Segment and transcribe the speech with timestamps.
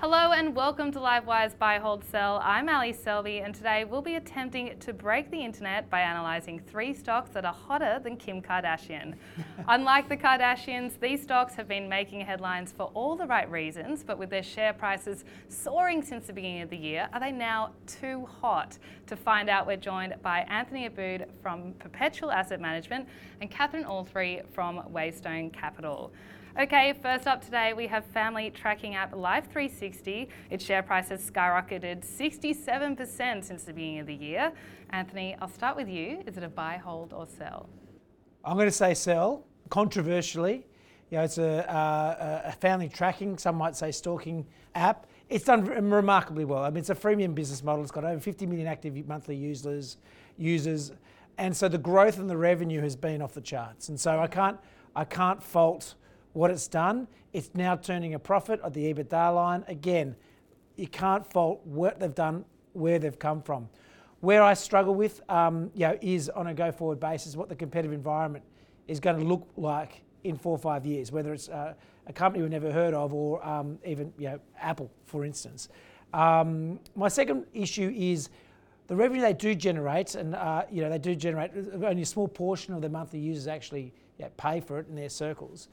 [0.00, 2.40] Hello and welcome to Livewire's Buy Hold Sell.
[2.42, 6.94] I'm Ally Selby and today we'll be attempting to break the internet by analysing three
[6.94, 9.16] stocks that are hotter than Kim Kardashian.
[9.68, 14.16] Unlike the Kardashians, these stocks have been making headlines for all the right reasons, but
[14.16, 18.24] with their share prices soaring since the beginning of the year, are they now too
[18.24, 18.78] hot?
[19.08, 23.06] To find out, we're joined by Anthony Aboud from Perpetual Asset Management
[23.42, 26.10] and Catherine Allfrey from WaveStone Capital.
[26.58, 30.26] Okay, first up today we have family tracking app Life360.
[30.50, 34.50] Its share price has skyrocketed 67% since the beginning of the year.
[34.90, 36.24] Anthony, I'll start with you.
[36.26, 37.68] Is it a buy, hold, or sell?
[38.44, 40.66] I'm going to say sell, controversially.
[41.10, 45.06] You know, it's a, uh, a family tracking, some might say stalking app.
[45.28, 46.64] It's done remarkably well.
[46.64, 47.82] I mean, it's a freemium business model.
[47.82, 49.98] It's got over 50 million active monthly users,
[50.36, 50.90] users,
[51.38, 53.88] and so the growth in the revenue has been off the charts.
[53.88, 54.58] And so I can't,
[54.96, 55.94] I can't fault
[56.32, 57.08] what it's done.
[57.32, 59.64] It's now turning a profit at the EBITDA line.
[59.68, 60.16] Again,
[60.76, 63.68] you can't fault what they've done, where they've come from.
[64.20, 67.92] Where I struggle with, um, you know, is on a go-forward basis what the competitive
[67.92, 68.44] environment
[68.86, 71.74] is going to look like in four or five years, whether it's uh,
[72.06, 75.68] a company we've never heard of or um, even you know Apple, for instance.
[76.12, 78.28] Um, my second issue is
[78.88, 82.28] the revenue they do generate, and uh, you know they do generate only a small
[82.28, 85.68] portion of their monthly users actually you know, pay for it in their circles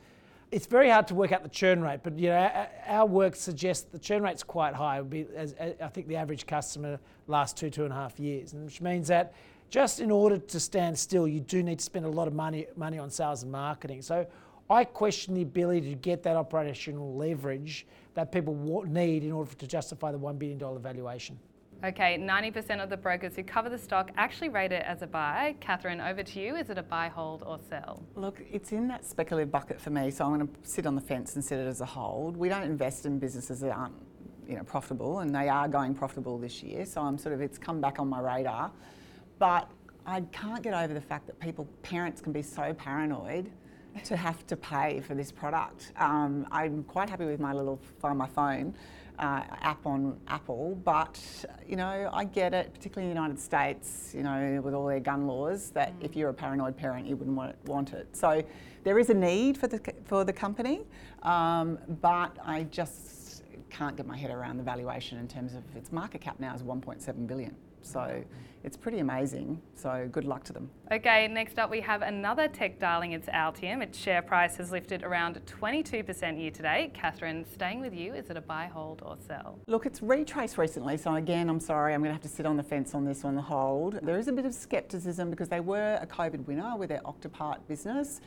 [0.51, 3.85] it's very hard to work out the churn rate, but you know, our, work suggests
[3.91, 5.01] the churn rate's quite high.
[5.01, 8.53] Be, as, as, I think the average customer lasts two, two and a half years,
[8.53, 9.33] which means that
[9.69, 12.67] just in order to stand still, you do need to spend a lot of money,
[12.77, 14.01] money on sales and marketing.
[14.01, 14.25] So
[14.69, 19.67] I question the ability to get that operational leverage that people need in order to
[19.67, 21.37] justify the $1 billion valuation.
[21.83, 25.55] Okay, 90% of the brokers who cover the stock actually rate it as a buy.
[25.59, 26.55] Catherine, over to you.
[26.55, 28.03] Is it a buy, hold, or sell?
[28.15, 31.01] Look, it's in that speculative bucket for me, so I'm going to sit on the
[31.01, 32.35] fence and set it as a hold.
[32.35, 33.93] We don't invest in businesses that aren't
[34.47, 37.59] you know, profitable, and they are going profitable this year, so I'm sort of, it's
[37.59, 38.71] come back on my radar.
[39.37, 39.69] But
[40.07, 43.51] I can't get over the fact that people, parents can be so paranoid
[44.05, 45.91] to have to pay for this product.
[45.97, 48.73] Um, I'm quite happy with my little Find My Phone
[49.19, 51.19] uh, app on Apple, but
[51.67, 54.99] you know, I get it, particularly in the United States, you know, with all their
[54.99, 56.05] gun laws, that mm.
[56.05, 58.15] if you're a paranoid parent, you wouldn't want, want it.
[58.15, 58.43] So
[58.83, 60.81] there is a need for the for the company,
[61.23, 65.91] um, but I just can't get my head around the valuation in terms of its
[65.91, 67.55] market cap now is 1.7 billion.
[67.81, 68.23] So
[68.63, 69.61] it's pretty amazing.
[69.75, 70.69] So good luck to them.
[70.91, 73.13] Okay, next up we have another tech darling.
[73.13, 73.81] It's Altium.
[73.81, 76.93] Its share price has lifted around 22% year to date.
[76.93, 79.59] Catherine, staying with you, is it a buy, hold, or sell?
[79.67, 80.97] Look, it's retraced recently.
[80.97, 83.23] So again, I'm sorry, I'm going to have to sit on the fence on this
[83.23, 83.99] one, the hold.
[84.01, 87.59] There is a bit of skepticism because they were a COVID winner with their Octopart
[87.67, 88.19] business.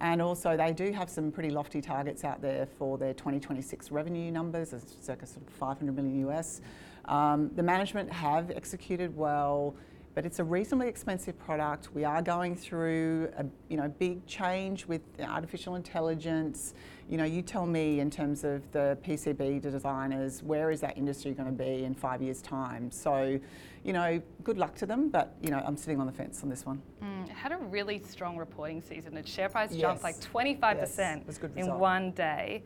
[0.00, 4.30] And also, they do have some pretty lofty targets out there for their 2026 revenue
[4.30, 6.60] numbers, circa sort of 500 million US.
[7.08, 9.74] Um, the management have executed well,
[10.14, 11.88] but it's a reasonably expensive product.
[11.94, 16.74] We are going through a you know big change with artificial intelligence.
[17.08, 21.32] You know, you tell me in terms of the PCB designers, where is that industry
[21.32, 22.90] going to be in five years' time?
[22.90, 23.40] So,
[23.82, 26.50] you know, good luck to them, but you know, I'm sitting on the fence on
[26.50, 26.82] this one.
[27.02, 29.16] Mm, it had a really strong reporting season.
[29.16, 29.80] Its share price yes.
[29.80, 31.40] jumped like 25% yes.
[31.56, 32.62] in one day.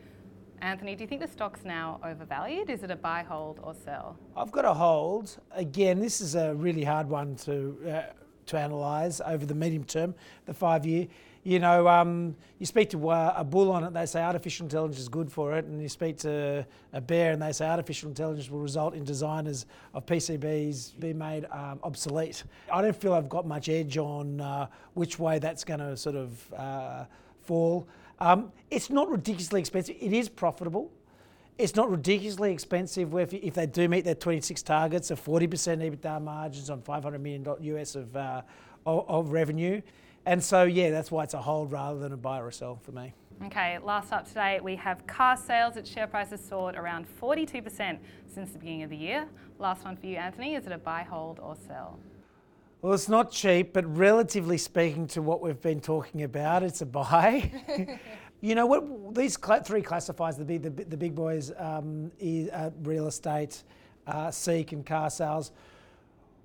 [0.63, 2.69] Anthony, do you think the stock's now overvalued?
[2.69, 4.17] Is it a buy, hold, or sell?
[4.35, 5.37] I've got a hold.
[5.51, 8.13] Again, this is a really hard one to uh,
[8.45, 10.15] to analyse over the medium term,
[10.45, 11.07] the five year.
[11.43, 14.99] You know, um, you speak to uh, a bull on it, they say artificial intelligence
[14.99, 18.49] is good for it, and you speak to a bear, and they say artificial intelligence
[18.49, 22.45] will result in designers of PCBs being made um, obsolete.
[22.71, 26.15] I don't feel I've got much edge on uh, which way that's going to sort
[26.15, 27.03] of uh,
[27.41, 27.85] fall.
[28.19, 29.95] Um, it's not ridiculously expensive.
[29.99, 30.91] It is profitable.
[31.57, 36.21] It's not ridiculously expensive if, if they do meet their 26 targets of 40% EBITDA
[36.21, 38.41] margins on 500 million US of, uh,
[38.85, 39.81] of, of revenue.
[40.25, 42.91] And so, yeah, that's why it's a hold rather than a buy or sell for
[42.91, 43.13] me.
[43.45, 45.75] Okay, last up today, we have Carsales.
[45.75, 47.97] Its share price has soared around 42%
[48.33, 49.27] since the beginning of the year.
[49.59, 50.55] Last one for you, Anthony.
[50.55, 51.99] Is it a buy, hold, or sell?
[52.83, 56.85] Well, it's not cheap, but relatively speaking to what we've been talking about, it's a
[56.85, 57.49] buy.
[58.41, 59.15] you know what?
[59.15, 63.63] These three classifiers, the big, the, the big boys, um, is, uh, real estate,
[64.05, 65.51] uh, Seek, and Carsales.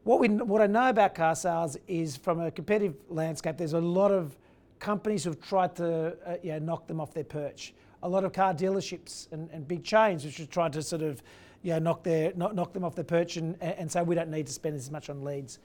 [0.04, 4.12] What we, what I know about Carsales is, from a competitive landscape, there's a lot
[4.12, 4.36] of
[4.78, 7.74] companies who've tried to uh, you know, knock them off their perch.
[8.04, 11.20] A lot of car dealerships and, and big chains which have tried to sort of
[11.64, 14.30] you know, knock, their, knock, knock them off their perch and, and say we don't
[14.30, 15.58] need to spend as much on leads.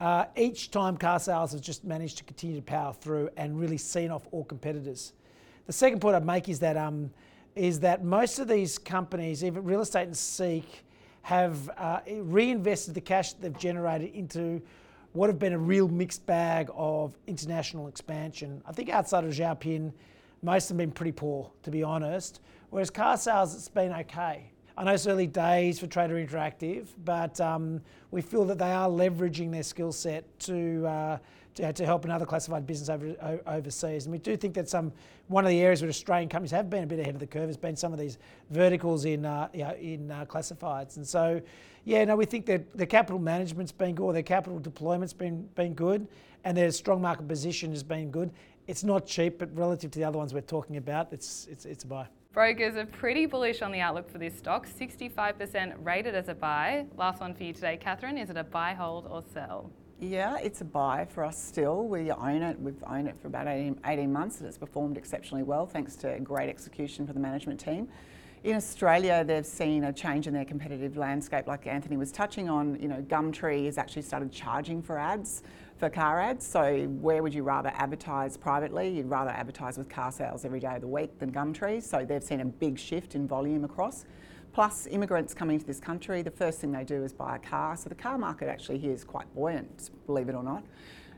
[0.00, 4.10] Uh, each time Carsales has just managed to continue to power through and really seen
[4.10, 5.12] off all competitors.
[5.66, 7.10] The second point I'd make is that um,
[7.54, 10.84] is that most of these companies, even real estate and Seek,
[11.22, 14.62] have uh, reinvested the cash that they've generated into
[15.12, 18.62] what have been a real mixed bag of international expansion.
[18.66, 19.92] I think outside of Zhaopin,
[20.42, 22.40] most have been pretty poor, to be honest.
[22.70, 24.50] Whereas Carsales, it's been okay.
[24.80, 27.82] I know it's early days for Trader Interactive, but um,
[28.12, 31.18] we feel that they are leveraging their skill set to, uh,
[31.56, 34.06] to, to help another classified business over, overseas.
[34.06, 34.90] And we do think that some
[35.28, 37.48] one of the areas where Australian companies have been a bit ahead of the curve
[37.48, 38.16] has been some of these
[38.48, 40.96] verticals in uh, you know, in uh, classifieds.
[40.96, 41.42] And so,
[41.84, 45.42] yeah, no, we think that the capital management's been good, or their capital deployment's been
[45.56, 46.08] been good,
[46.44, 48.30] and their strong market position has been good.
[48.66, 51.84] It's not cheap, but relative to the other ones we're talking about, it's it's it's
[51.84, 52.06] a buy.
[52.32, 56.86] Brokers are pretty bullish on the outlook for this stock, 65% rated as a buy.
[56.96, 58.16] Last one for you today, Catherine.
[58.16, 59.68] Is it a buy, hold, or sell?
[59.98, 61.88] Yeah, it's a buy for us still.
[61.88, 62.60] We own it.
[62.60, 66.20] We've owned it for about 18, 18 months and it's performed exceptionally well thanks to
[66.20, 67.88] great execution for the management team.
[68.44, 72.80] In Australia, they've seen a change in their competitive landscape, like Anthony was touching on.
[72.80, 75.42] You know, Gumtree has actually started charging for ads,
[75.80, 76.46] for car ads.
[76.46, 78.90] So, where would you rather advertise privately?
[78.90, 81.82] You'd rather advertise with Carsales every day of the week than Gumtree.
[81.82, 84.04] So, they've seen a big shift in volume across.
[84.52, 87.78] Plus, immigrants coming to this country, the first thing they do is buy a car.
[87.78, 90.62] So, the car market actually here is quite buoyant, believe it or not.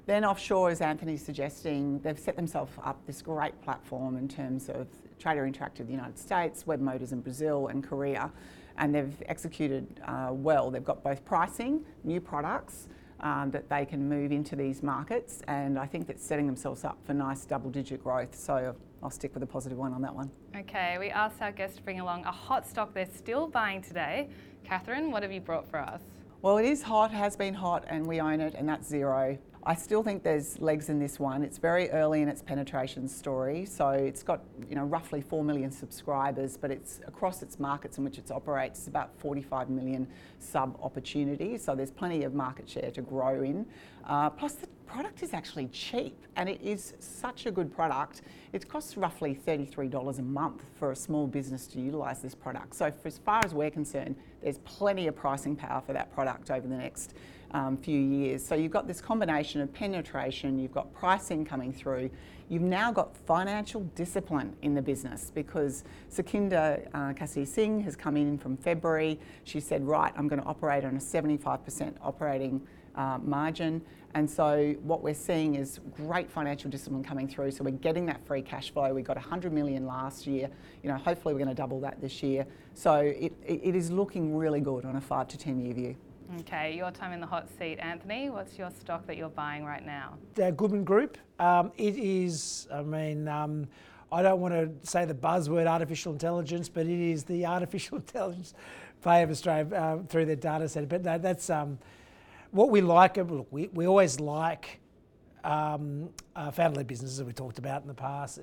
[0.06, 4.86] Then offshore, as Anthony's suggesting, they've set themselves up this great platform in terms of
[5.18, 8.30] Trader Interactive in the United States, Webmotors in Brazil and Korea,
[8.78, 10.70] and they've executed uh, well.
[10.70, 12.86] They've got both pricing, new products
[13.22, 16.98] um, that they can move into these markets, and I think that's setting themselves up
[17.04, 18.34] for nice double-digit growth.
[18.34, 20.30] So I'll stick with a positive one on that one.
[20.56, 24.28] Okay, we asked our guests to bring along a hot stock they're still buying today.
[24.64, 26.00] Catherine, what have you brought for us?
[26.40, 29.38] Well, it is hot, has been hot, and we own it, and that's Xero.
[29.64, 31.44] I still think there's legs in this one.
[31.44, 35.70] It's very early in its penetration story, so it's got you know roughly four million
[35.70, 40.08] subscribers, but it's across its markets in which it operates, it's about 45 million
[40.40, 41.62] sub opportunities.
[41.62, 43.64] So there's plenty of market share to grow in.
[44.04, 48.22] Uh, plus, the product is actually cheap, and it is such a good product.
[48.52, 52.74] It costs roughly $33 a month for a small business to utilise this product.
[52.74, 56.50] So, for as far as we're concerned, there's plenty of pricing power for that product
[56.50, 57.14] over the next
[57.52, 58.44] um, few years.
[58.44, 62.10] So you've got this combination of penetration, you've got pricing coming through,
[62.48, 68.16] you've now got financial discipline in the business because Sukhinder uh, Cassidy Singh has come
[68.16, 69.18] in from February.
[69.44, 72.60] She said, right, I'm going to operate on a 75% operating
[72.94, 73.82] uh, margin.
[74.14, 77.50] And so what we're seeing is great financial discipline coming through.
[77.52, 78.92] So we're getting that free cash flow.
[78.92, 80.50] We got 100 million last year.
[80.82, 82.46] You know, hopefully we're going to double that this year.
[82.74, 85.96] So it, it is looking really good on a five to 10 year view.
[86.40, 88.30] Okay, your time in the hot seat, Anthony.
[88.30, 90.14] What's your stock that you're buying right now?
[90.34, 91.18] The Goodman Group.
[91.38, 93.66] Um, it is, I mean, um,
[94.10, 98.54] I don't want to say the buzzword artificial intelligence, but it is the artificial intelligence
[99.02, 100.88] play of Australia uh, through their data set.
[100.88, 101.78] But that, that's um,
[102.52, 103.16] what we like.
[103.16, 104.78] Look, we, we always like
[105.42, 108.38] um, uh, founder-led businesses that we talked about in the past.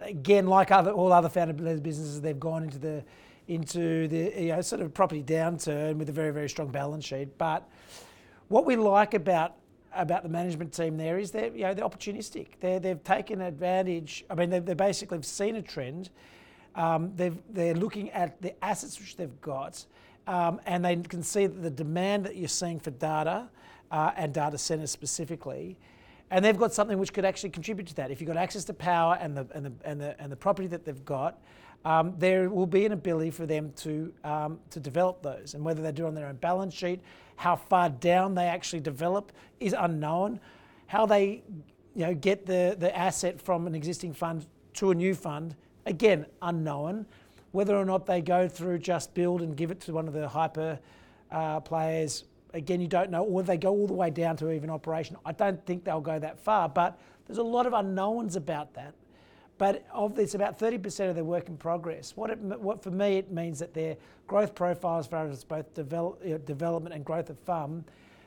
[0.00, 3.04] Again, like other all other founder-led businesses, they've gone into the
[3.48, 7.36] into the you know, sort of property downturn with a very very strong balance sheet.
[7.38, 7.68] But
[8.48, 9.56] what we like about
[9.94, 12.46] about the management team there is they're you know they're opportunistic.
[12.60, 14.24] They they've taken advantage.
[14.28, 16.10] I mean they they basically have seen a trend.
[16.74, 19.84] Um, they've they're looking at the assets which they've got,
[20.26, 23.48] um, and they can see that the demand that you're seeing for data
[23.90, 25.76] uh, and data centers specifically.
[26.30, 28.10] And they've got something which could actually contribute to that.
[28.10, 30.66] If you've got access to power and the, and the, and the, and the property
[30.68, 31.38] that they've got,
[31.84, 35.54] um, there will be an ability for them to, um, to develop those.
[35.54, 37.00] And whether they do on their own balance sheet,
[37.36, 40.40] how far down they actually develop is unknown.
[40.86, 41.42] How they
[41.94, 45.54] you know, get the, the asset from an existing fund to a new fund,
[45.86, 47.06] again, unknown.
[47.54, 50.26] Whether or not they go through just build and give it to one of the
[50.26, 50.76] hyper
[51.30, 53.22] uh, players, again, you don't know.
[53.22, 55.16] Or they go all the way down to even operation.
[55.24, 58.92] I don't think they'll go that far, but there's a lot of unknowns about that.
[59.56, 62.16] But of it's about 30% of their work in progress.
[62.16, 65.72] What, it, what for me it means that their growth profile, as far as both
[65.74, 67.84] develop, know, development and growth of FUM,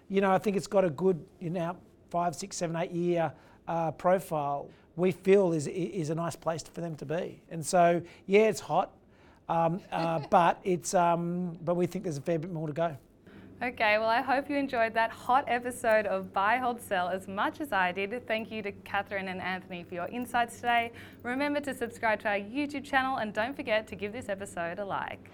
[0.07, 1.75] you know, I think it's got a good, you know,
[2.10, 3.34] five, six, seven, eight year
[3.67, 4.69] uh, profile.
[4.96, 7.41] We feel is is a nice place for them to be.
[7.51, 8.93] And so, yeah, it's hot,
[9.50, 12.98] um, uh, but it's um, but we think there's a fair bit more to go.
[13.60, 17.60] Okay, well, I hope you enjoyed that hot episode of Buy, Hold, Sell as much
[17.60, 18.27] as I did.
[18.27, 20.92] Thank you to Catherine and Anthony for your insights today.
[21.24, 24.86] Remember to subscribe to our YouTube channel and don't forget to give this episode a
[24.86, 25.32] like.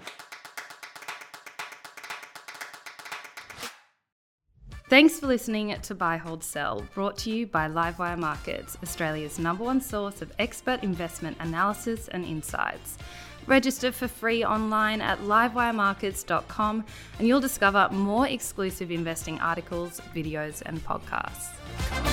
[4.89, 9.65] Thanks for listening to Buy, Hold, Sell, brought to you by Livewire Markets, Australia's number
[9.65, 12.98] one source of expert investment analysis and insights.
[13.47, 16.85] Register for free online at livewiremarkets.com
[17.19, 22.12] and you'll discover more exclusive investing articles, videos, and podcasts.